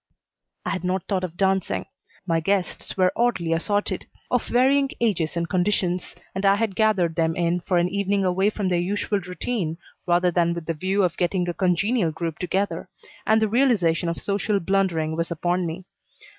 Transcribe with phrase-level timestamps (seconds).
[0.65, 1.85] I had not thought of dancing.
[2.25, 7.35] My guests were oddly assorted, of varying ages and conditions, and I had gathered them
[7.35, 9.77] in for an evening away from their usual routine
[10.07, 12.89] rather than with the view of getting a congenial group together,
[13.27, 15.85] and the realization of social blundering was upon me.